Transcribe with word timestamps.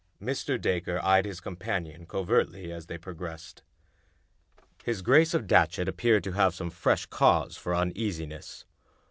Ill 0.19 0.29
Mr. 0.29 0.59
Dacre 0.59 0.99
eyed 1.03 1.25
his 1.25 1.39
companion 1.39 2.07
covertly 2.07 2.71
as 2.71 2.87
they 2.87 2.97
pro 2.97 3.13
gressed. 3.13 3.61
His 4.83 5.03
Grace 5.03 5.35
of 5.35 5.45
Datchet 5.45 5.87
appeared 5.87 6.23
to 6.23 6.31
have 6.31 6.55
some 6.55 6.71
fresh 6.71 7.05
cause 7.05 7.55
for 7.55 7.75
uneasiness. 7.75 8.65